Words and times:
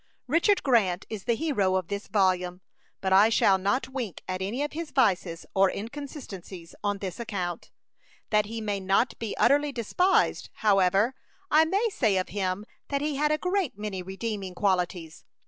Richard 0.25 0.63
Grant 0.63 1.05
is 1.11 1.25
the 1.25 1.35
hero 1.35 1.75
of 1.75 1.87
this 1.87 2.07
volume; 2.07 2.61
but 3.01 3.13
I 3.13 3.29
shall 3.29 3.59
not 3.59 3.87
wink 3.89 4.23
at 4.27 4.41
any 4.41 4.63
of 4.63 4.71
his 4.71 4.89
vices 4.89 5.45
or 5.53 5.69
inconsistencies 5.69 6.73
on 6.83 6.97
this 6.97 7.19
account. 7.19 7.69
That 8.31 8.47
he 8.47 8.61
may 8.61 8.79
not 8.79 9.13
be 9.19 9.37
utterly 9.37 9.71
despised, 9.71 10.49
however, 10.65 11.13
I 11.51 11.65
may 11.65 11.87
say 11.91 12.17
of 12.17 12.29
him 12.29 12.65
that 12.87 13.01
he 13.01 13.17
had 13.17 13.31
a 13.31 13.37
great 13.37 13.77
many 13.77 14.01
redeeming 14.01 14.55
qualities. 14.55 15.23